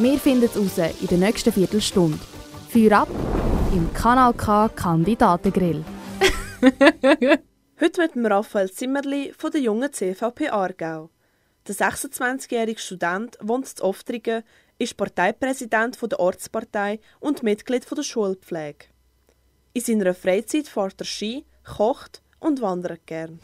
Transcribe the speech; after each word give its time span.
Wir 0.00 0.16
finden 0.20 0.44
es 0.44 0.56
raus 0.56 0.78
in 1.00 1.08
der 1.08 1.18
nächsten 1.18 1.52
Viertelstunde. 1.52 2.20
Feuer 2.68 3.00
ab 3.00 3.08
im 3.72 3.92
Kanal 3.92 4.32
K 4.32 4.68
Kandidatengrill. 4.68 5.84
Heute 7.80 8.00
mit 8.00 8.14
dem 8.14 8.26
Raphael 8.26 8.70
Zimmerli 8.70 9.32
von 9.36 9.50
der 9.50 9.60
jungen 9.60 9.92
CVP 9.92 10.50
Aargau. 10.50 11.10
Der 11.66 11.74
26-jährige 11.74 12.78
Student 12.78 13.38
wohnt 13.40 13.66
in 13.76 13.82
Oftringen, 13.82 14.44
ist 14.78 14.96
Parteipräsident 14.96 15.98
der 16.00 16.20
Ortspartei 16.20 17.00
und 17.18 17.42
Mitglied 17.42 17.84
der 17.90 18.02
Schulpflege. 18.04 18.86
In 19.72 19.82
seiner 19.82 20.14
Freizeit 20.14 20.68
fährt 20.68 21.00
er 21.00 21.06
Ski, 21.06 21.44
kocht 21.64 22.22
und 22.38 22.62
wandert 22.62 23.04
gern. 23.04 23.40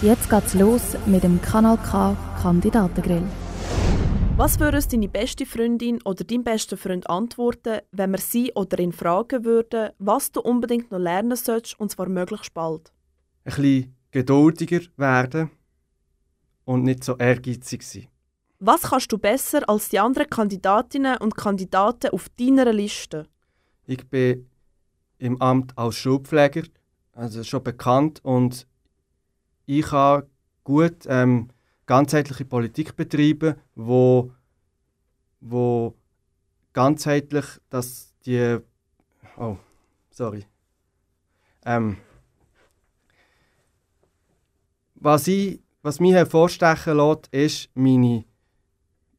Jetzt 0.00 0.30
geht's 0.30 0.54
los 0.54 0.96
mit 1.04 1.24
dem 1.24 1.42
Kanal 1.42 1.76
K 1.76 2.16
Kandidatengrill. 2.40 3.24
Was 4.36 4.58
würde 4.58 4.78
uns 4.78 4.88
deine 4.88 5.08
beste 5.08 5.46
Freundin 5.46 6.02
oder 6.02 6.24
dein 6.24 6.42
bester 6.42 6.76
Freund 6.76 7.08
antworten, 7.08 7.78
wenn 7.92 8.10
wir 8.10 8.18
sie 8.18 8.50
oder 8.56 8.80
ihn 8.80 8.90
fragen 8.90 9.44
würden, 9.44 9.90
was 10.00 10.32
du 10.32 10.40
unbedingt 10.40 10.90
noch 10.90 10.98
lernen 10.98 11.36
sollst, 11.36 11.78
und 11.78 11.92
zwar 11.92 12.08
möglichst 12.08 12.52
bald? 12.52 12.92
Ein 13.44 13.54
bisschen 13.54 13.96
geduldiger 14.10 14.80
werden 14.96 15.52
und 16.64 16.82
nicht 16.82 17.04
so 17.04 17.16
ehrgeizig 17.16 17.84
sein. 17.84 18.08
Was 18.58 18.82
kannst 18.82 19.12
du 19.12 19.18
besser 19.18 19.68
als 19.68 19.90
die 19.90 20.00
anderen 20.00 20.28
Kandidatinnen 20.28 21.18
und 21.18 21.36
Kandidaten 21.36 22.10
auf 22.10 22.28
deiner 22.30 22.72
Liste? 22.72 23.28
Ich 23.86 24.04
bin 24.08 24.50
im 25.18 25.40
Amt 25.40 25.78
als 25.78 25.94
Schulpfleger, 25.94 26.64
also 27.12 27.44
schon 27.44 27.62
bekannt 27.62 28.18
und 28.24 28.66
ich 29.66 29.92
habe 29.92 30.26
gut 30.64 31.04
ähm, 31.06 31.50
ganzheitliche 31.86 32.44
Politik 32.44 32.96
betreiben, 32.96 33.56
wo, 33.74 34.32
wo 35.40 35.94
ganzheitlich, 36.72 37.44
dass 37.70 38.14
die, 38.26 38.58
oh, 39.36 39.56
sorry, 40.10 40.46
ähm, 41.64 41.96
was, 44.94 45.26
ich, 45.28 45.60
was 45.82 46.00
mich 46.00 46.12
hervorstechen 46.12 46.96
lässt, 46.96 47.28
ist 47.28 47.70
meine, 47.74 48.24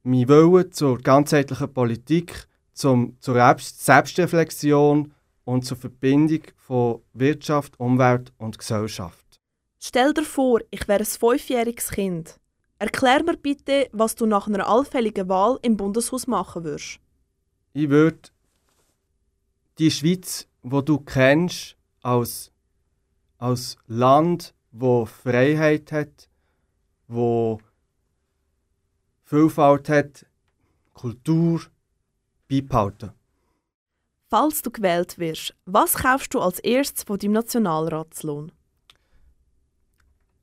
mein 0.04 0.28
Wille 0.28 0.70
zur 0.70 0.98
ganzheitlichen 1.00 1.74
Politik, 1.74 2.48
zum, 2.74 3.18
zur 3.20 3.56
Selbstreflexion 3.60 5.14
und 5.46 5.66
zur 5.66 5.78
Verbindung 5.78 6.42
von 6.58 7.02
Wirtschaft, 7.14 7.80
Umwelt 7.80 8.34
und 8.38 8.58
Gesellschaft. 8.58 9.40
Stell 9.80 10.14
dir 10.14 10.24
vor, 10.24 10.62
ich 10.72 10.88
wäre 10.88 11.00
ein 11.00 11.06
fünfjähriges 11.06 11.92
Kind. 11.92 12.40
Erklär 12.78 13.24
mir 13.24 13.38
bitte, 13.38 13.90
was 13.94 14.16
du 14.16 14.26
nach 14.26 14.48
einer 14.48 14.68
allfälligen 14.68 15.30
Wahl 15.30 15.60
im 15.62 15.78
Bundeshaus 15.78 16.28
machen 16.28 16.64
würdest. 16.64 17.00
Ich 17.74 17.90
würde 17.90 18.30
die 19.78 19.92
Schweiz, 19.92 20.48
wo 20.62 20.82
du 20.82 21.00
kennst, 21.00 21.78
als, 22.02 22.52
als 23.38 23.78
Land, 23.88 24.54
wo 24.72 25.06
Freiheit 25.06 25.92
hat, 25.92 26.30
wo 27.08 27.60
Vielfalt 29.24 29.90
hat, 29.90 30.26
Kultur 30.94 31.62
beibehalten. 32.48 33.12
Falls 34.30 34.62
du 34.62 34.70
gewählt 34.70 35.18
wirst, 35.18 35.56
was 35.66 35.94
kaufst 35.94 36.34
du 36.34 36.40
als 36.40 36.60
erstes 36.60 37.04
von 37.04 37.18
deinem 37.18 37.34
Nationalratslohn? 37.34 38.52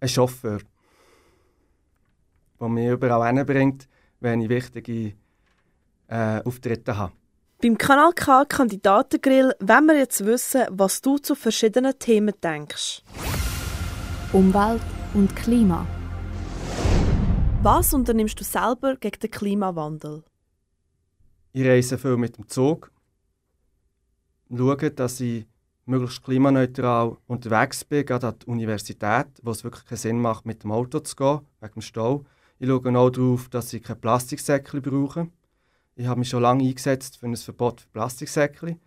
Ein 0.01 0.09
Chauffeur 0.09 0.61
der 2.63 2.69
mich 2.69 2.89
überall 2.89 3.27
hinbringt, 3.27 3.89
wenn 4.21 4.41
ich 4.41 4.49
wichtige 4.49 5.15
äh, 6.07 6.41
Auftritte 6.45 6.97
habe. 6.97 7.13
Beim 7.61 7.77
Kanal 7.77 8.13
K 8.13 8.45
Kandidatengrill 8.45 9.55
wollen 9.61 9.87
wir 9.87 9.99
jetzt 9.99 10.25
wissen, 10.25 10.63
was 10.71 11.01
du 11.01 11.19
zu 11.19 11.35
verschiedenen 11.35 11.99
Themen 11.99 12.35
denkst. 12.43 13.03
Umwelt 14.33 14.83
und 15.15 15.35
Klima. 15.37 15.87
Was 17.63 17.93
unternimmst 17.95 18.41
du 18.41 18.45
selber 18.45 18.97
gegen 18.97 19.21
den 19.21 19.31
Klimawandel? 19.31 20.25
Ich 21.53 21.65
reise 21.65 21.99
viel 21.99 22.17
mit 22.17 22.37
dem 22.37 22.49
Zug. 22.49 22.91
Schaue, 24.51 24.91
dass 24.91 25.21
ich 25.21 25.47
möglichst 25.85 26.23
klimaneutral 26.23 27.17
unterwegs 27.27 27.85
bin, 27.85 28.07
gerade 28.07 28.29
an 28.29 28.39
der 28.39 28.49
Universität, 28.49 29.27
wo 29.43 29.51
es 29.51 29.65
wirklich 29.65 29.85
keinen 29.85 29.99
Sinn 29.99 30.21
macht, 30.21 30.47
mit 30.47 30.63
dem 30.63 30.73
Auto 30.73 31.01
zu 31.01 31.17
gehen, 31.17 31.41
wegen 31.61 31.75
dem 31.75 31.83
Stau. 31.83 32.25
Ich 32.63 32.69
schaue 32.69 32.97
auch 32.97 33.11
darauf, 33.11 33.49
dass 33.49 33.73
ich 33.73 33.83
keine 33.83 33.99
Plastiksäckchen 33.99 34.83
brauche. 34.83 35.29
Ich 35.97 36.07
habe 36.07 36.21
mich 36.21 36.29
schon 36.29 36.43
lange 36.43 36.63
eingesetzt 36.63 37.19
für 37.19 37.27
ein 37.27 37.35
Verbot 37.35 37.81
für 37.81 37.89
Plastiksäckchen. 37.89 38.81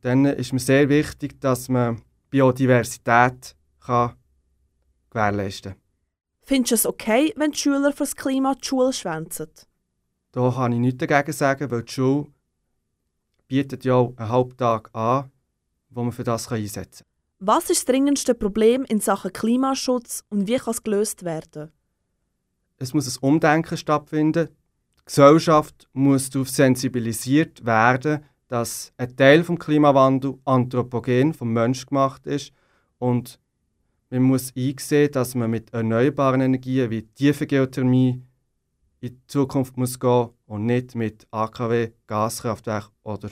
Dann 0.00 0.24
ist 0.24 0.54
mir 0.54 0.58
sehr 0.58 0.88
wichtig, 0.88 1.38
dass 1.38 1.68
man 1.68 2.00
Biodiversität 2.30 3.56
kann 3.78 4.14
gewährleisten 5.10 5.72
kann. 5.72 5.80
Findest 6.44 6.70
du 6.70 6.74
es 6.76 6.86
okay, 6.86 7.34
wenn 7.36 7.50
die 7.50 7.58
Schüler 7.58 7.92
für 7.92 8.04
das 8.04 8.16
Klima 8.16 8.54
die 8.54 8.66
Schule 8.66 8.94
schwänzen? 8.94 9.50
Da 10.32 10.50
kann 10.50 10.72
ich 10.72 10.78
nichts 10.78 11.06
dagegen 11.06 11.32
sagen, 11.32 11.70
weil 11.70 11.82
die 11.82 11.92
Schule 11.92 12.28
bietet 13.46 13.84
ja 13.84 13.96
auch 13.96 14.16
einen 14.16 14.30
Halbtag 14.30 14.88
an, 14.94 15.30
wo 15.90 16.04
man 16.04 16.12
für 16.12 16.24
das 16.24 16.50
einsetzen 16.50 17.04
kann. 17.04 17.46
Was 17.46 17.68
ist 17.68 17.80
das 17.80 17.84
dringendste 17.84 18.34
Problem 18.34 18.86
in 18.86 19.00
Sachen 19.00 19.30
Klimaschutz 19.30 20.24
und 20.30 20.48
wie 20.48 20.56
kann 20.56 20.72
es 20.72 20.82
gelöst 20.82 21.22
werden? 21.26 21.70
Es 22.84 22.94
muss 22.94 23.16
ein 23.16 23.22
Umdenken 23.22 23.76
stattfinden. 23.76 24.48
Die 25.00 25.04
Gesellschaft 25.06 25.88
muss 25.92 26.30
darauf 26.30 26.48
sensibilisiert 26.48 27.64
werden, 27.64 28.24
dass 28.48 28.92
ein 28.96 29.16
Teil 29.16 29.42
des 29.42 29.58
Klimawandels 29.58 30.36
anthropogen, 30.44 31.34
vom 31.34 31.52
Mensch 31.52 31.86
gemacht 31.86 32.26
ist 32.26 32.52
und 32.98 33.40
man 34.10 34.22
muss 34.22 34.52
einsehen, 34.56 35.10
dass 35.10 35.34
man 35.34 35.50
mit 35.50 35.72
erneuerbaren 35.72 36.40
Energien 36.40 36.90
wie 36.90 37.02
tiefe 37.02 37.46
Geothermie 37.46 38.22
in 39.00 39.08
die 39.08 39.26
Zukunft 39.26 39.76
muss 39.76 39.98
gehen 39.98 40.28
und 40.46 40.66
nicht 40.66 40.94
mit 40.94 41.26
AKW, 41.30 41.90
Gaskraftwerk 42.06 42.90
oder 43.02 43.30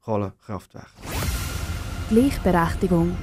Kohlekraftwerk. 0.00 0.90
Gleichberechtigung. 2.08 3.16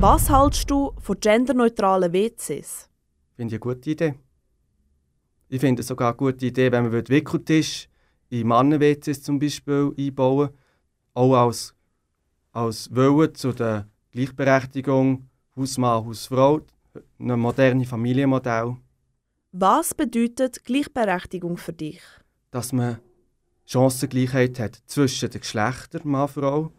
Was 0.00 0.30
hältst 0.30 0.70
du 0.70 0.92
von 1.00 1.18
genderneutralen 1.18 2.12
WCs? 2.12 2.91
Finde 3.42 3.56
ich 3.56 3.60
eine 3.60 3.74
gute 3.74 3.90
Idee. 3.90 4.14
Ich 5.48 5.60
finde 5.60 5.80
es 5.80 5.88
sogar 5.88 6.10
eine 6.10 6.16
gute 6.16 6.46
Idee, 6.46 6.70
wenn 6.70 6.84
man 6.84 6.92
Wickeltisch 6.92 7.88
in 8.28 8.46
Mannen-WCs 8.46 9.20
zum 9.20 9.40
Beispiel 9.40 9.92
einbauen 9.98 10.50
Auch 11.12 11.34
als, 11.34 11.74
als 12.52 12.88
Willen 12.94 13.34
zu 13.34 13.52
der 13.52 13.88
Gleichberechtigung 14.12 15.28
Hausmann, 15.56 16.06
Hausfrau, 16.06 16.60
ein 17.18 17.40
modernes 17.40 17.88
Familienmodell. 17.88 18.76
Was 19.50 19.92
bedeutet 19.92 20.64
Gleichberechtigung 20.64 21.56
für 21.56 21.72
dich? 21.72 22.00
Dass 22.52 22.72
man 22.72 23.00
Chancengleichheit 23.64 24.60
hat 24.60 24.80
zwischen 24.86 25.30
den 25.30 25.40
Geschlechtern, 25.40 26.02
Mann, 26.04 26.28
Frau, 26.28 26.70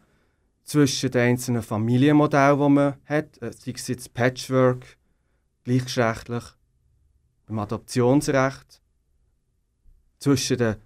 zwischen 0.64 1.12
den 1.12 1.32
einzelnen 1.32 1.62
Familienmodellen, 1.62 2.58
die 2.58 2.70
man 2.70 2.94
hat, 3.06 3.42
äh, 3.42 3.52
sei 3.52 3.74
es 3.76 3.90
jetzt 3.90 4.14
Patchwork, 4.14 4.98
gleichgeschlechtlich, 5.64 6.44
beim 7.46 7.60
Adoptionsrecht, 7.60 8.82
zwischen 10.20 10.58
der 10.58 10.78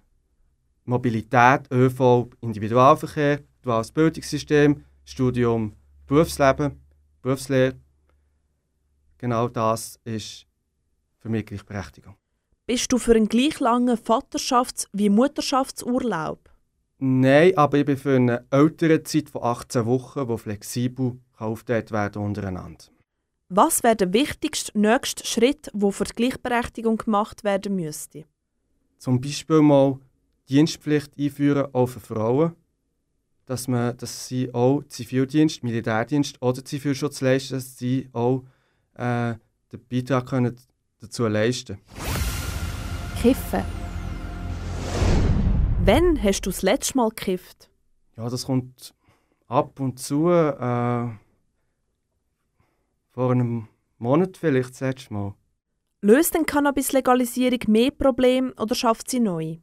Mobilität, 0.84 1.70
ÖV, 1.70 2.30
Individualverkehr, 2.40 3.40
duales 3.62 3.92
Bildungssystem, 3.92 4.84
Studium, 5.04 5.74
Berufsleben, 6.06 6.80
Berufslehre. 7.22 7.76
Genau 9.18 9.48
das 9.48 10.00
ist 10.04 10.46
für 11.18 11.28
mich 11.28 11.46
Gleichberechtigung. 11.46 12.16
Bist 12.66 12.92
du 12.92 12.98
für 12.98 13.14
einen 13.14 13.28
gleich 13.28 13.60
langen 13.60 13.96
Vaterschafts- 13.96 14.88
wie 14.92 15.08
Mutterschaftsurlaub? 15.08 16.50
Nein, 16.98 17.56
aber 17.56 17.78
ich 17.78 17.84
bin 17.84 17.96
für 17.96 18.16
eine 18.16 18.44
ältere 18.50 19.02
Zeit 19.02 19.30
von 19.30 19.44
18 19.44 19.86
Wochen, 19.86 20.26
die 20.26 20.38
flexibel 20.38 21.18
aufgeteilt 21.36 21.92
werden 21.92 22.22
untereinander. 22.22 22.84
Was 23.50 23.82
wäre 23.82 23.96
der 23.96 24.12
wichtigste 24.12 24.78
nächste 24.78 25.24
Schritt, 25.24 25.70
der 25.72 25.90
für 25.90 26.04
die 26.04 26.12
Gleichberechtigung 26.12 26.98
gemacht 26.98 27.44
werden 27.44 27.76
müsste? 27.76 28.26
Zum 28.98 29.22
Beispiel 29.22 29.62
mal 29.62 29.98
Dienstpflicht 30.50 31.12
einführen, 31.18 31.66
auch 31.72 31.86
für 31.86 32.00
Frauen. 32.00 32.52
Dass, 33.46 33.66
man, 33.66 33.96
dass 33.96 34.28
sie 34.28 34.52
auch 34.52 34.82
Zivildienst, 34.88 35.64
Militärdienst 35.64 36.42
oder 36.42 36.62
Zivilschutz 36.62 37.22
leisten, 37.22 37.54
dass 37.54 37.78
sie 37.78 38.10
auch 38.12 38.44
äh, 38.92 39.36
den 39.72 39.80
Beitrag 39.90 40.26
können 40.26 40.54
dazu 41.00 41.26
leisten 41.26 41.78
Kiffen. 43.22 43.64
Wann 45.86 46.22
hast 46.22 46.42
du 46.42 46.50
das 46.50 46.60
letzte 46.60 46.98
Mal 46.98 47.08
gekifft? 47.08 47.70
Ja, 48.18 48.28
das 48.28 48.44
kommt 48.44 48.94
ab 49.46 49.80
und 49.80 49.98
zu. 49.98 50.28
Äh, 50.28 51.08
vor 53.18 53.32
einem 53.32 53.66
Monat 53.98 54.36
vielleicht 54.36 54.70
das 54.70 54.80
letzte 54.80 55.12
Mal. 55.12 55.34
Löst 56.02 56.34
denn 56.34 56.46
Cannabis-Legalisierung 56.46 57.58
mehr 57.66 57.90
Probleme 57.90 58.54
oder 58.54 58.76
schafft 58.76 59.10
sie 59.10 59.18
neu? 59.18 59.56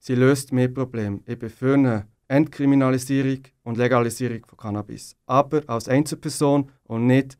Sie 0.00 0.16
löst 0.16 0.52
mehr 0.52 0.66
Probleme. 0.66 1.20
Ich 1.24 1.38
bin 1.38 1.48
für 1.48 1.74
eine 1.74 2.08
Entkriminalisierung 2.26 3.42
und 3.62 3.78
Legalisierung 3.78 4.44
von 4.44 4.58
Cannabis. 4.58 5.14
Aber 5.24 5.62
als 5.68 5.88
Einzelperson 5.88 6.72
und 6.82 7.06
nicht 7.06 7.38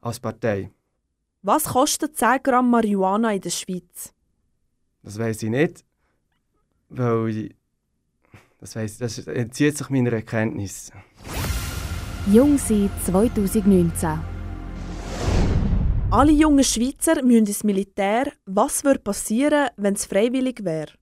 als 0.00 0.20
Partei. 0.20 0.70
Was 1.42 1.64
kostet 1.64 2.16
10 2.16 2.42
Gramm 2.42 2.70
Marihuana 2.70 3.34
in 3.34 3.42
der 3.42 3.50
Schweiz? 3.50 4.14
Das 5.02 5.18
weiß 5.18 5.42
ich 5.42 5.50
nicht, 5.50 5.84
weil 6.88 7.28
ich, 7.28 7.54
das, 8.58 8.74
weiss, 8.74 8.96
das 8.96 9.18
entzieht 9.18 9.76
sich 9.76 9.90
meiner 9.90 10.14
Erkenntnis. 10.14 10.90
Jung 12.32 12.56
sein 12.56 12.90
2019. 13.04 14.37
Alle 16.10 16.32
jungen 16.32 16.64
Schweizer 16.64 17.22
müssen 17.22 17.46
ins 17.46 17.64
Militär. 17.64 18.32
Was 18.46 18.82
würde 18.82 19.00
passieren, 19.00 19.68
wenn 19.76 19.92
es 19.92 20.06
freiwillig 20.06 20.64
wäre? 20.64 20.92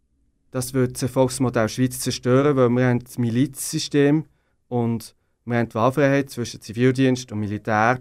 Das 0.51 0.75
würde 0.75 0.95
das 0.95 1.03
Erfolgsmodell 1.03 1.69
Schweiz 1.69 2.01
zerstören, 2.01 2.57
weil 2.57 2.69
wir 2.71 2.89
haben 2.89 2.99
das 2.99 3.17
Milizsystem 3.17 4.25
und 4.67 5.15
wir 5.45 5.59
haben 5.59 5.69
die 5.69 5.75
Wahlfreiheit 5.77 6.31
zwischen 6.31 6.61
Zivildienst 6.61 7.31
und 7.31 7.39
Militär 7.39 8.01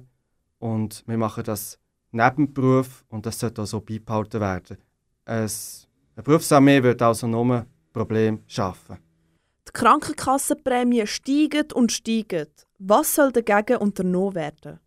und 0.57 1.03
wir 1.05 1.17
machen 1.17 1.43
das 1.43 1.77
Nebenberuf 2.11 3.05
und 3.09 3.27
das 3.27 3.39
sollte 3.39 3.61
auch 3.61 3.67
so 3.67 3.81
beibehalten 3.81 4.41
werden. 4.41 4.77
Es, 5.25 5.87
eine 6.15 6.23
Berufsarmee 6.23 6.81
wird 6.81 7.03
also 7.03 7.27
nur 7.27 7.67
Probleme 7.93 8.39
schaffen. 8.47 8.97
Die 9.67 9.71
Krankenkassenprämien 9.73 11.05
steigen 11.05 11.71
und 11.71 11.91
steigen. 11.91 12.47
Was 12.79 13.13
soll 13.13 13.31
dagegen 13.31 13.77
unternommen 13.77 14.33
werden? 14.33 14.79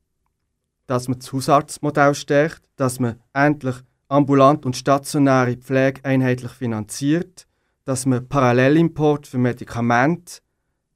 Dass 0.88 1.06
man 1.06 1.20
das 1.20 1.32
Hausarztmodell 1.32 2.16
stärkt, 2.16 2.68
dass 2.74 2.98
man 2.98 3.20
endlich 3.32 3.76
ambulant 4.08 4.66
und 4.66 4.76
stationäre 4.76 5.56
Pflege 5.56 6.04
einheitlich 6.04 6.50
finanziert, 6.50 7.46
dass 7.84 8.06
man 8.06 8.26
Parallelimport 8.26 9.26
für 9.26 9.38
Medikamente 9.38 10.40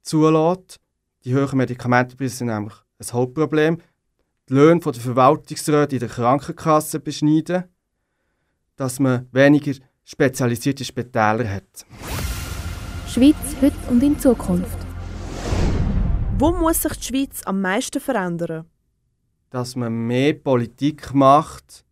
zulässt. 0.01 0.79
Die 1.23 1.35
hohen 1.35 1.57
Medikamentenpreise 1.57 2.37
sind 2.37 2.47
nämlich 2.47 2.73
ein 2.99 3.13
Hauptproblem. 3.13 3.77
Die 4.49 4.53
Löhne 4.53 4.81
der 4.81 4.93
Verwaltungsräte 4.93 5.95
in 5.95 5.99
der 5.99 6.09
Krankenkasse 6.09 6.99
beschneiden, 6.99 7.63
dass 8.75 8.99
man 8.99 9.27
weniger 9.31 9.73
spezialisierte 10.03 10.83
Spitäler 10.83 11.47
hat. 11.47 11.85
Schweiz 13.07 13.35
heute 13.61 13.77
und 13.89 14.01
in 14.01 14.19
Zukunft. 14.19 14.77
Wo 16.39 16.51
muss 16.51 16.81
sich 16.81 16.93
die 16.93 17.03
Schweiz 17.03 17.43
am 17.45 17.61
meisten 17.61 18.01
verändern? 18.01 18.65
Dass 19.53 19.75
man 19.75 20.07
mehr 20.07 20.33
Politik 20.33 21.13
macht 21.13 21.85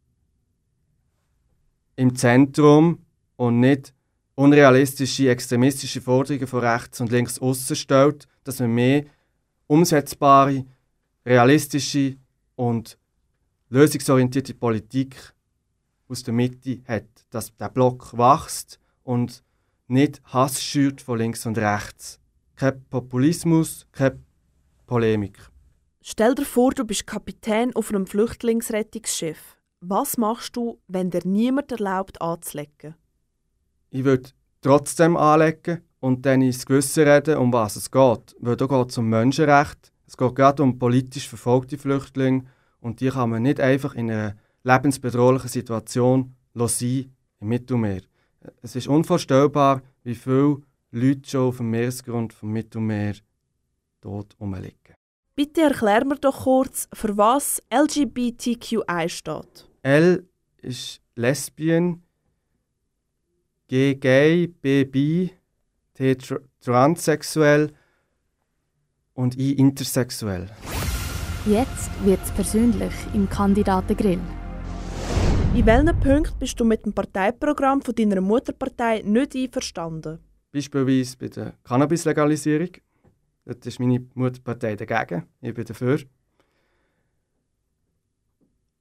im 1.96 2.16
Zentrum 2.16 3.06
und 3.36 3.60
nicht 3.60 3.94
unrealistische, 4.34 5.30
extremistische 5.30 6.02
Forderungen 6.02 6.48
von 6.48 6.62
rechts 6.62 7.00
und 7.02 7.12
links 7.12 7.38
außen 7.38 7.76
stellt, 7.76 8.28
dass 8.44 8.62
man 8.62 8.74
mehr 8.74 9.06
umsetzbare, 9.68 10.66
realistische 11.24 12.18
und 12.56 12.98
lösungsorientierte 13.70 14.56
Politik 14.56 15.16
aus 16.08 16.24
der 16.24 16.34
Mitte 16.34 16.82
hat, 16.88 17.06
dass 17.30 17.56
der 17.58 17.70
Block 17.70 18.18
wächst 18.18 18.80
und 19.04 19.44
nicht 19.88 20.20
Hass 20.24 20.64
schürt 20.64 21.00
von 21.00 21.20
links 21.20 21.46
und 21.46 21.60
rechts. 21.60 22.20
Kein 22.56 22.84
Populismus, 22.86 23.86
keine 23.92 24.18
Polemik. 24.88 25.51
Stell 26.04 26.34
dir 26.34 26.46
vor, 26.46 26.72
du 26.72 26.84
bist 26.84 27.06
Kapitän 27.06 27.76
auf 27.76 27.90
einem 27.90 28.08
Flüchtlingsrettungsschiff. 28.08 29.58
Was 29.82 30.18
machst 30.18 30.56
du, 30.56 30.80
wenn 30.88 31.12
dir 31.12 31.22
niemand 31.26 31.72
erlaubt 31.72 32.20
anzulegen? 32.22 32.96
Ich 33.92 34.04
würde 34.04 34.32
trotzdem 34.62 35.16
anlegen 35.16 35.82
und 36.00 36.26
dann 36.26 36.42
ins 36.42 36.66
Gewissen 36.66 37.08
reden, 37.08 37.38
um 37.38 37.54
was 37.54 37.76
es 37.76 37.92
geht. 37.92 38.36
Weil 38.40 38.56
da 38.56 38.66
geht 38.66 38.90
es 38.90 38.98
um 38.98 39.10
Menschenrechte, 39.10 39.92
es 40.08 40.18
geht 40.18 40.36
gerade 40.36 40.64
um 40.64 40.80
politisch 40.80 41.30
verfolgte 41.30 41.78
Flüchtlinge 41.78 42.46
und 42.80 43.00
die 43.00 43.10
kann 43.10 43.30
man 43.30 43.44
nicht 43.44 43.60
einfach 43.60 43.94
in 43.94 44.10
einer 44.10 44.36
lebensbedrohlichen 44.64 45.50
Situation 45.50 46.36
sein 46.56 47.16
im 47.40 47.48
Mittelmeer. 47.48 48.02
Es 48.64 48.76
ist 48.76 48.88
unvorstellbar, 48.88 49.84
wie 50.04 50.16
viele 50.16 50.64
Leute 50.90 51.30
schon 51.30 51.48
auf 51.48 51.58
dem 51.58 51.70
Meeresgrund 51.70 52.34
vom 52.34 52.52
Mittelmeer 52.52 53.14
tot 54.02 54.36
rumliegen. 54.40 54.96
Bitte 55.36 55.62
erklär 55.62 56.06
mir 56.06 56.18
doch 56.18 56.44
kurz, 56.44 56.90
für 56.94 57.16
was 57.18 57.62
LGBTQI 57.72 59.08
steht. 59.08 59.70
L 59.82 60.28
ist 60.62 61.02
Lesbian, 61.16 62.04
G 63.68 63.96
gay, 63.96 64.48
B 64.48 64.84
bi, 64.84 65.32
T 65.94 66.16
tr 66.16 66.42
transsexuell 66.60 67.72
und 69.14 69.38
I 69.38 69.54
intersexuell. 69.54 70.50
Jetzt 71.46 71.90
wird's 72.04 72.32
persönlich 72.32 72.94
im 73.14 73.30
Kandidatengrill. 73.30 74.20
In 75.56 75.66
welchen 75.66 76.00
Punkten 76.02 76.40
bist 76.40 76.60
du 76.60 76.66
mit 76.66 76.86
dem 76.86 76.94
Parteiprogramm 76.94 77.82
von 77.82 77.96
deiner 77.96 78.22
Mutterpartei 78.22 79.02
nicht 79.06 79.36
einverstanden? 79.36 80.20
Beispielsweise 80.52 81.18
bei 81.18 81.28
der 81.30 81.54
Cannabis-Legalisierung. 81.64 82.72
Dort 83.46 83.66
ist 83.66 83.80
meine 83.80 84.06
Mutterpartei 84.14 84.76
dagegen, 84.76 85.28
ich 85.42 85.54
bin 85.54 85.66
dafür. 85.66 86.00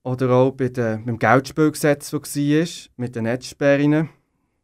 Oder 0.03 0.31
auch 0.31 0.53
bei 0.53 0.69
der, 0.69 0.99
beim 0.99 1.19
Geldspielgesetz, 1.19 2.11
das 2.11 2.37
war, 2.37 2.93
mit 2.97 3.17
den 3.17 3.25
Netzsperren. 3.25 4.09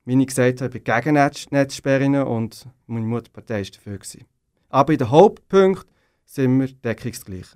Wie 0.04 0.20
ich 0.20 0.26
gesagt 0.28 0.60
habe, 0.60 0.76
ich 0.76 0.84
bin 0.84 0.94
gegen 0.94 1.14
Netz 1.14 1.50
Netzsperren 1.50 2.14
und 2.16 2.66
meine 2.86 3.06
Mutterpartei 3.06 3.62
war 3.62 3.70
dafür. 3.70 3.98
Gewesen. 3.98 4.24
Aber 4.68 4.92
in 4.92 4.98
den 4.98 5.10
Hauptpunkten 5.10 5.90
sind 6.24 6.60
wir 6.60 6.68
deckungsgleich. 6.68 7.46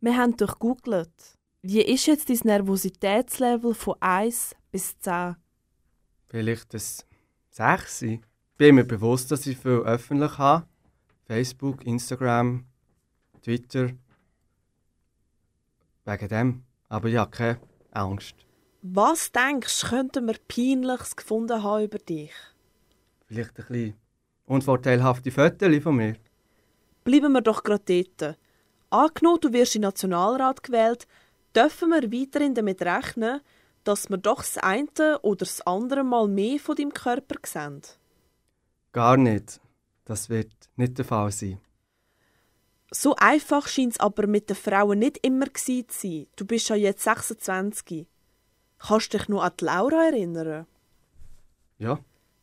Wir 0.00 0.16
haben 0.16 0.36
durchgoogelt. 0.36 1.36
Wie 1.62 1.82
ist 1.82 2.06
jetzt 2.06 2.28
dein 2.28 2.38
Nervositätslevel 2.44 3.74
von 3.74 3.96
1 4.00 4.54
bis 4.70 4.98
10? 4.98 5.36
Vielleicht 6.28 6.74
ein 6.74 6.82
6. 7.50 8.02
Ich 8.02 8.20
bin 8.56 8.76
mir 8.76 8.84
bewusst, 8.84 9.30
dass 9.30 9.46
ich 9.46 9.56
viel 9.58 9.82
öffentlich 9.84 10.38
habe. 10.38 10.66
Facebook, 11.26 11.84
Instagram, 11.84 12.64
Twitter. 13.42 13.90
Wegen 16.04 16.28
dem. 16.28 16.64
Aber 16.88 17.08
ich 17.08 17.16
habe 17.16 17.30
keine 17.30 17.60
Angst. 17.90 18.34
Was 18.82 19.32
denkst 19.32 19.80
du, 19.80 19.88
könnten 19.88 20.26
wir 20.26 20.36
Peinliches 20.46 21.16
gefunden 21.16 21.62
haben 21.62 21.84
über 21.84 21.98
dich? 21.98 22.30
Vielleicht 23.26 23.50
ein 23.50 23.54
bisschen 23.66 23.94
unvorteilhafte 24.46 25.32
Fotos 25.32 25.82
von 25.82 25.96
mir. 25.96 26.16
Bleiben 27.02 27.32
wir 27.32 27.40
doch 27.40 27.64
gerade 27.64 28.04
dort. 28.20 28.38
Angenommen, 28.90 29.40
du 29.40 29.52
wirst 29.52 29.74
in 29.74 29.82
den 29.82 29.88
Nationalrat 29.88 30.62
gewählt, 30.62 31.08
dürfen 31.56 31.88
wir 31.90 32.12
weiterhin 32.12 32.54
damit 32.54 32.82
rechnen, 32.82 33.40
dass 33.82 34.08
wir 34.08 34.18
doch 34.18 34.38
das 34.38 34.58
eine 34.58 35.18
oder 35.22 35.38
das 35.38 35.60
andere 35.62 36.04
Mal 36.04 36.28
mehr 36.28 36.60
von 36.60 36.76
deinem 36.76 36.92
Körper 36.92 37.36
sehen? 37.44 37.82
Gar 38.92 39.16
nicht. 39.16 39.60
Das 40.04 40.30
wird 40.30 40.52
nicht 40.76 40.98
der 40.98 41.04
Fall 41.04 41.30
sein. 41.32 41.60
So 42.90 43.16
einfach 43.16 43.66
scheint 43.66 43.94
es 43.94 44.00
aber 44.00 44.26
mit 44.26 44.48
den 44.48 44.56
Frauen 44.56 45.00
nicht 45.00 45.18
immer 45.26 45.52
zu 45.54 45.84
sein. 45.88 46.26
Du 46.36 46.44
bist 46.44 46.68
ja 46.68 46.76
jetzt 46.76 47.02
26. 47.02 48.06
Kannst 48.78 49.12
du 49.12 49.18
dich 49.18 49.28
noch 49.28 49.42
an 49.42 49.52
die 49.58 49.64
Laura 49.64 50.04
erinnern? 50.06 50.66
Ja, 51.78 51.98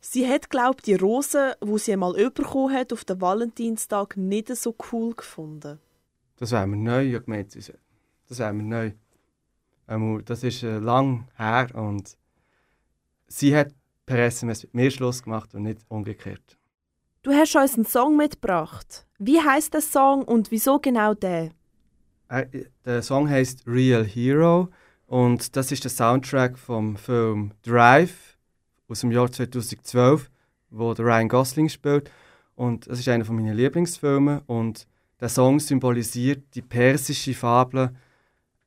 Sie 0.06 0.28
hat, 0.28 0.50
glaubt 0.50 0.86
die 0.86 0.96
Rose, 0.96 1.56
wo 1.62 1.78
sie 1.78 1.94
einmal 1.94 2.12
bekommen 2.30 2.74
hat, 2.74 2.92
auf 2.92 3.06
den 3.06 3.22
Valentinstag 3.22 4.18
nicht 4.18 4.54
so 4.54 4.76
cool 4.92 5.14
gefunden. 5.14 5.80
das 6.36 6.50
wäre 6.52 6.66
mir 6.66 6.76
neu. 6.76 7.16
Ich 7.16 7.24
das 7.24 7.72
das 8.28 8.38
wäre 8.38 8.52
mir 8.52 8.64
neu. 8.64 8.92
Ähm, 9.88 10.22
Das 10.26 10.44
ist 10.44 10.62
äh, 10.62 10.76
lang 10.78 11.26
her 11.38 11.74
und 11.74 12.18
sie 13.28 13.56
hat 13.56 13.72
per 14.04 14.18
SMS 14.18 14.64
mit 14.64 14.74
mir 14.74 14.90
Schluss 14.90 15.22
gemacht 15.22 15.54
und 15.54 15.62
nicht 15.62 15.80
umgekehrt. 15.88 16.58
Du 17.24 17.32
hast 17.32 17.56
uns 17.56 17.74
einen 17.76 17.86
Song 17.86 18.18
mitgebracht. 18.18 19.06
Wie 19.18 19.40
heißt 19.40 19.72
der 19.72 19.80
Song 19.80 20.24
und 20.24 20.50
wieso 20.50 20.78
genau 20.78 21.14
der? 21.14 21.52
Äh, 22.28 22.44
Der 22.84 23.00
Song 23.00 23.30
heißt 23.30 23.66
Real 23.66 24.04
Hero 24.04 24.68
und 25.06 25.56
das 25.56 25.72
ist 25.72 25.84
der 25.84 25.90
Soundtrack 25.90 26.58
vom 26.58 26.98
Film 26.98 27.52
Drive 27.62 28.36
aus 28.88 29.00
dem 29.00 29.10
Jahr 29.10 29.32
2012, 29.32 30.30
wo 30.68 30.92
der 30.92 31.06
Ryan 31.06 31.30
Gosling 31.30 31.70
spielt. 31.70 32.10
Und 32.56 32.86
es 32.88 32.98
ist 32.98 33.08
einer 33.08 33.24
von 33.24 33.36
meinen 33.36 33.56
Lieblingsfilmen. 33.56 34.42
Und 34.44 34.86
der 35.18 35.30
Song 35.30 35.60
symbolisiert 35.60 36.54
die 36.54 36.60
persische 36.60 37.32
Fabel 37.32 37.96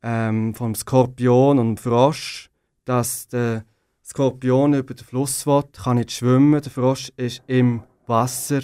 ähm, 0.01 0.55
vom 0.55 0.73
Skorpion 0.73 1.59
und 1.59 1.75
dem 1.75 1.77
Frosch, 1.77 2.49
dass 2.85 3.27
der 3.27 3.65
Skorpion 4.03 4.73
über 4.73 4.95
den 4.95 5.05
Fluss 5.05 5.45
will, 5.45 5.61
kann 5.83 5.97
nicht 5.97 6.11
schwimmen. 6.11 6.59
Der 6.59 6.71
Frosch 6.71 7.11
ist 7.17 7.43
im 7.45 7.83
Wasser, 8.07 8.61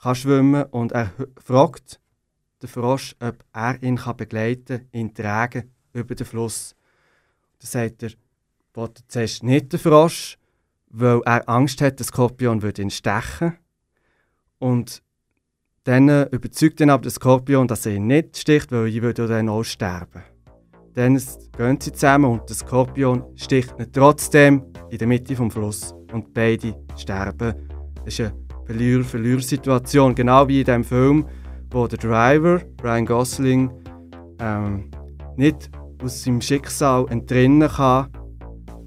kann 0.00 0.14
schwimmen 0.14 0.64
und 0.64 0.92
er 0.92 1.12
fragt 1.42 2.00
den 2.62 2.68
Frosch, 2.68 3.14
ob 3.20 3.44
er 3.52 3.82
ihn 3.82 3.96
kann 3.96 4.16
begleiten 4.16 4.78
kann, 4.78 4.88
ihn 4.92 5.14
tragen 5.14 5.74
über 5.92 6.14
den 6.14 6.26
Fluss. 6.26 6.74
Dann 7.58 7.68
sagt 7.68 8.02
er, 8.02 8.10
wollte 8.74 9.02
zuerst 9.08 9.42
nicht 9.42 9.72
den 9.72 9.80
Frosch, 9.80 10.38
weil 10.88 11.20
er 11.24 11.48
Angst 11.48 11.80
hat, 11.80 11.98
der 11.98 12.06
Skorpion 12.06 12.62
würde 12.62 12.82
ihn 12.82 12.90
stechen. 12.90 13.56
Und 14.58 15.02
dann 15.84 16.08
überzeugt 16.28 16.80
ihn 16.80 16.90
aber 16.90 17.02
der 17.02 17.12
Skorpion, 17.12 17.68
dass 17.68 17.86
er 17.86 17.94
ihn 17.94 18.06
nicht 18.06 18.36
sticht, 18.36 18.72
weil 18.72 18.92
er 18.94 19.02
würde 19.02 19.26
dann 19.26 19.48
auch 19.48 19.62
sterben. 19.62 20.22
Dann 20.94 21.20
gehen 21.56 21.80
sie 21.80 21.92
zusammen 21.92 22.24
und 22.30 22.48
der 22.48 22.56
Skorpion 22.56 23.24
sticht 23.36 23.78
ihn 23.78 23.92
trotzdem 23.92 24.72
in 24.90 24.98
der 24.98 25.06
Mitte 25.06 25.36
vom 25.36 25.50
Fluss 25.50 25.92
und 26.12 26.32
beide 26.32 26.74
sterben. 26.96 27.68
Das 28.04 28.18
ist 28.18 28.20
eine 28.20 28.45
Verlierer-Verlierer-Situation, 28.66 30.14
genau 30.14 30.48
wie 30.48 30.60
in 30.60 30.66
dem 30.66 30.84
Film, 30.84 31.26
wo 31.70 31.86
der 31.86 31.98
Driver, 31.98 32.60
Ryan 32.82 33.06
Gosling, 33.06 33.70
ähm, 34.40 34.90
nicht 35.36 35.70
aus 36.02 36.24
seinem 36.24 36.40
Schicksal 36.40 37.06
entrinnen 37.08 37.68
kann, 37.68 38.08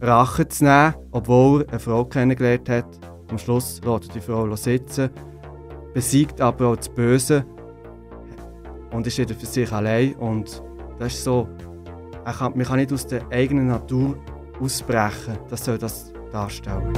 Rache 0.02 0.48
zu 0.48 0.66
nehmen, 0.66 0.94
obwohl 1.12 1.64
er 1.64 1.70
eine 1.70 1.80
Frau 1.80 2.06
kennengelernt 2.06 2.70
hat. 2.70 3.00
Am 3.30 3.38
Schluss 3.38 3.82
lässt 3.84 4.10
er 4.10 4.14
die 4.14 4.22
Frau 4.22 4.56
sitzen, 4.56 5.10
besiegt 5.94 6.40
aber 6.42 6.68
auch 6.68 6.76
das 6.78 6.90
Böse 6.90 7.46
und 8.92 9.06
ist 9.08 9.18
wieder 9.18 9.36
für 9.36 9.46
sich 9.46 9.72
allein. 9.72 10.14
Und 10.16 10.64
das 11.00 11.14
ist 11.14 11.24
so 11.24 11.48
er 12.26 12.34
kann, 12.34 12.54
man 12.56 12.66
kann 12.66 12.78
nicht 12.78 12.94
aus 12.94 13.08
der 13.08 13.28
eigenen 13.32 13.68
Natur 13.68 14.18
ausbrechen. 14.60 15.38
Das 15.50 15.66
soll 15.66 15.78
das 15.78 16.14
darstellen. 16.32 16.94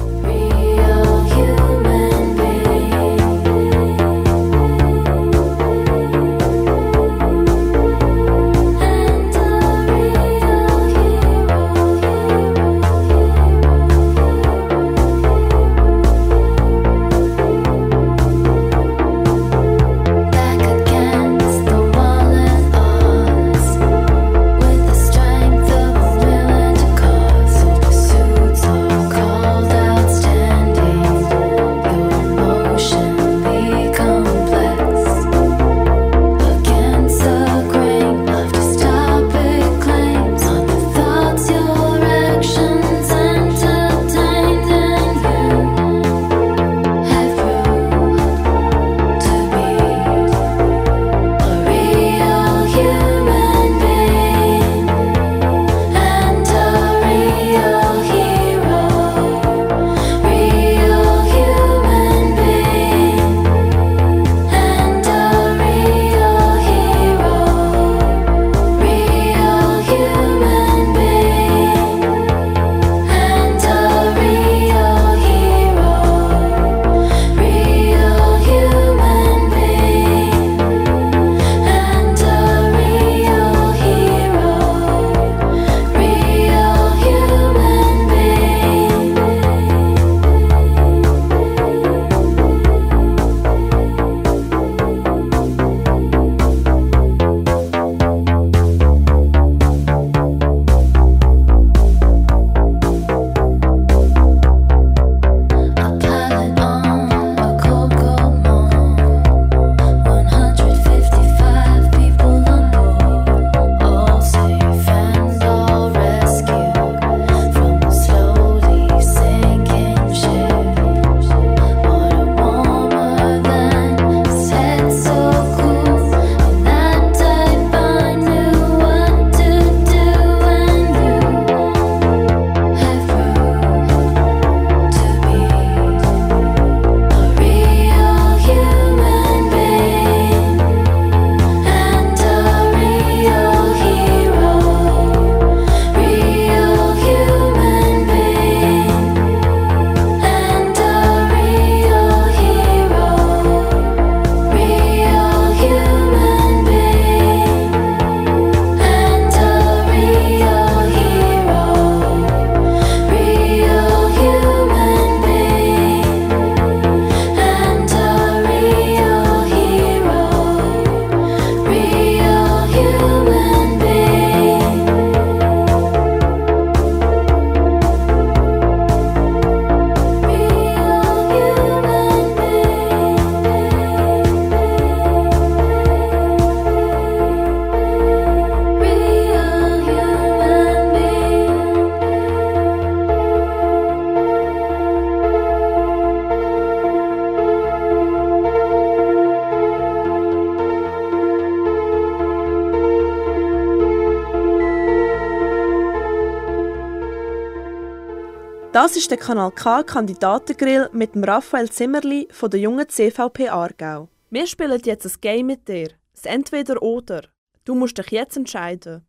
Das 208.73 208.95
ist 208.95 209.11
der 209.11 209.17
Kanal 209.17 209.51
K 209.51 209.83
Kandidatengrill 209.83 210.89
mit 210.93 211.13
dem 211.13 211.25
Raphael 211.25 211.69
Zimmerli 211.69 212.29
von 212.31 212.49
der 212.49 212.61
jungen 212.61 212.87
CVP 212.87 213.49
Aargau. 213.49 214.07
Wir 214.29 214.47
spielen 214.47 214.81
jetzt 214.85 215.05
ein 215.05 215.11
Game 215.19 215.47
mit 215.47 215.67
dir. 215.67 215.89
Das 216.13 216.23
Entweder-Oder. 216.23 217.23
Du 217.65 217.75
musst 217.75 217.97
dich 217.97 218.11
jetzt 218.11 218.37
entscheiden. 218.37 219.05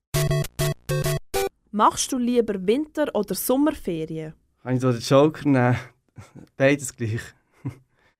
Machst 1.70 2.10
du 2.10 2.18
lieber 2.18 2.66
Winter- 2.66 3.14
oder 3.14 3.36
Sommerferien? 3.36 4.34
Kann 4.64 4.74
ich 4.74 4.80
so 4.80 4.90
den 4.90 5.00
Joker 5.00 5.48
nehmen? 5.48 5.78
Beides 6.56 6.96
gleich. 6.96 7.22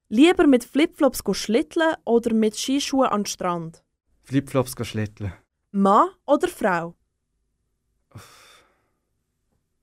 Lieber 0.08 0.46
mit 0.46 0.62
Flipflops 0.62 1.24
schlitteln 1.32 1.96
oder 2.04 2.32
mit 2.34 2.56
Skischuhen 2.56 3.08
an 3.08 3.22
den 3.22 3.26
Strand? 3.26 3.82
Flipflops 4.22 4.74
schlitteln. 4.86 5.32
Mann 5.72 6.10
oder 6.24 6.46
Frau? 6.46 6.94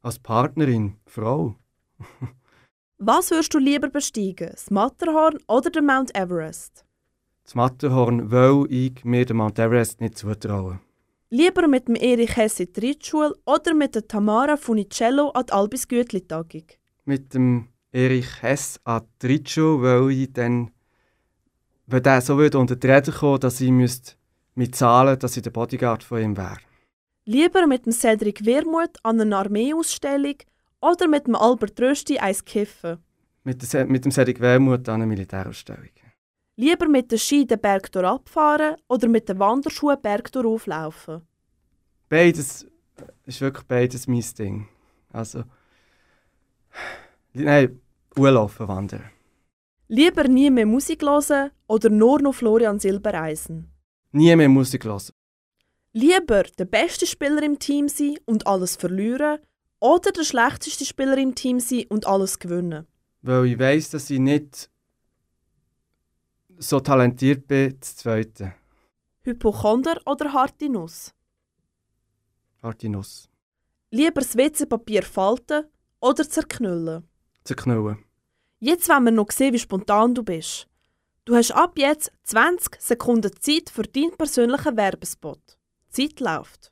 Als 0.02 0.18
Partnerin, 0.18 0.96
Frau. 1.06 1.56
Was 2.98 3.32
würdest 3.32 3.54
du 3.54 3.60
lieber 3.60 3.90
besteigen, 3.90 4.50
das 4.52 4.72
Matterhorn 4.72 5.38
oder 5.48 5.70
den 5.70 5.86
Mount 5.86 6.16
Everest? 6.16 6.86
Das 7.44 7.56
Matterhorn, 7.56 8.32
weil 8.32 8.66
ich 8.70 9.04
mir 9.04 9.26
den 9.26 9.38
Mount 9.38 9.60
Everest 9.60 10.00
nicht 10.00 10.18
zutraue. 10.18 10.80
Lieber 11.30 11.68
mit 11.68 11.90
dem 11.90 11.96
Erich 11.96 12.38
Hess 12.38 12.62
in 12.62 12.72
die 12.72 12.88
Reitschule 12.88 13.36
oder 13.46 13.74
mit 13.74 13.94
der 13.94 14.08
Tamara 14.08 14.56
Funicello 14.56 15.32
an 15.32 15.46
die 15.48 15.54
Albis 15.54 15.88
Gütli-Tagung? 15.88 16.64
Mit 17.04 17.34
dem 17.34 17.68
Erich 17.92 18.42
Hess 18.42 18.80
an 18.86 19.04
die 19.22 19.28
Reitschule, 19.28 19.82
weil 19.82 20.12
ich 20.12 20.32
dann, 20.32 20.72
weil 21.88 22.02
der 22.02 22.22
so 22.22 22.38
würde 22.38 22.58
unter 22.58 22.78
die 22.78 22.88
Räder 22.88 23.12
kommen, 23.12 23.42
dass 23.42 23.60
ich 23.60 23.70
müsste 23.70 24.14
mit 24.56 24.76
zahlen, 24.76 25.20
dass 25.20 25.36
ich 25.36 25.44
der 25.44 25.52
Bodyguard 25.52 26.04
von 26.04 26.22
ihm 26.22 26.38
wäre. 26.38 26.69
Lieber 27.32 27.68
mit 27.68 27.86
dem 27.86 27.94
Cedric 27.94 28.44
Wermuth 28.44 28.98
an 29.04 29.22
einer 29.22 29.38
Armeeausstellung 29.38 30.38
oder 30.82 31.08
mit 31.08 31.28
dem 31.28 31.36
Albert 31.36 31.80
Rösti 31.80 32.18
eins 32.18 32.44
kiffen? 32.44 32.98
Mit, 33.44 33.62
mit 33.88 34.04
dem 34.04 34.12
Cedric 34.12 34.40
Wermuth 34.40 34.90
an 34.90 34.96
einer 34.96 35.06
Militärausstellung. 35.06 35.92
Lieber 36.56 36.88
mit 36.88 37.12
den 37.12 37.20
Ski 37.20 37.46
den 37.46 37.60
Berg 37.60 37.96
abfahren 37.98 38.78
oder 38.88 39.08
mit 39.08 39.30
den 39.30 39.38
Wanderschuhen 39.38 40.02
Berg 40.02 40.36
auflaufen? 40.36 41.22
Beides 42.10 42.66
ist 43.28 43.42
wirklich 43.42 43.68
beides 43.68 44.08
mein 44.08 44.26
Ding. 44.40 44.68
Also, 45.14 45.44
nein, 47.34 47.80
Urlaufen, 48.18 48.68
wandern. 48.68 49.04
Lieber 49.88 50.28
nie 50.28 50.50
mehr 50.50 50.66
Musik 50.66 51.04
hören 51.04 51.52
oder 51.68 51.92
nur 51.92 52.24
noch 52.24 52.34
Florian 52.34 52.80
Silbereisen? 52.80 53.70
Nie 54.14 54.36
mehr 54.36 54.50
Musik 54.50 54.84
hören. 54.84 55.14
Lieber 55.94 56.44
der 56.44 56.66
beste 56.66 57.08
Spieler 57.08 57.42
im 57.42 57.58
Team 57.58 57.88
sein 57.90 58.18
und 58.26 58.46
alles 58.46 58.76
verlieren 58.76 59.40
oder 59.80 60.12
der 60.12 60.24
schlechteste 60.24 60.86
Spieler 60.86 61.18
im 61.18 61.34
Team 61.34 61.60
sein 61.60 61.86
und 61.90 62.06
alles 62.06 62.38
gewinnen? 62.38 62.86
Weil 63.22 63.46
ich 63.46 63.60
weiss, 63.60 63.90
dass 63.90 64.10
ich 64.10 64.20
nicht 64.20 64.70
so 66.58 66.80
talentiert 66.80 67.48
bin, 67.48 67.76
das 67.80 67.96
Zweite. 67.96 68.54
Hypochonder 69.22 70.00
oder 70.06 70.32
harte 70.32 70.70
Nuss? 70.70 71.14
Harte 72.62 72.90
Nuss. 72.90 73.28
Lieber 73.90 74.22
das 74.22 74.38
WC-Papier 74.38 75.02
falten 75.04 75.66
oder 76.00 76.30
zerknüllen? 76.30 77.08
Zerknüllen. 77.44 78.04
Jetzt 78.60 78.90
wollen 78.90 79.06
wir 79.06 79.12
noch 79.12 79.32
sehen, 79.32 79.54
wie 79.54 79.60
spontan 79.60 80.14
du 80.14 80.22
bist. 80.22 80.68
Du 81.26 81.36
hast 81.36 81.52
ab 81.52 81.78
jetzt 81.78 82.12
20 82.24 82.80
Sekunden 82.80 83.32
Zeit 83.40 83.70
für 83.70 83.84
deinen 83.84 84.16
persönlichen 84.18 84.78
Werbespot. 84.78 85.59
Zeit 85.90 86.20
läuft. 86.20 86.72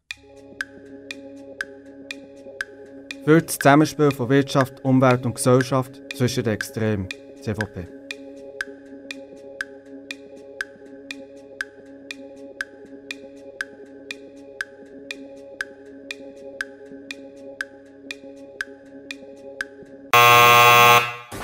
Für 3.26 3.42
das 3.42 3.58
Zusammenspiel 3.58 4.12
von 4.12 4.30
Wirtschaft, 4.30 4.84
Umwelt 4.86 5.26
und 5.26 5.36
Gesellschaft 5.36 6.00
zwischen 6.16 6.44
den 6.44 6.54
Extremen. 6.54 7.10
CVP. 7.42 7.88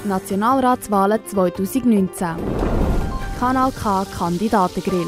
Nationalratswahlen 0.05 1.25
2019. 1.25 2.35
Kanal 3.39 3.71
K 3.71 4.05
Kandidatengrill. 4.05 5.07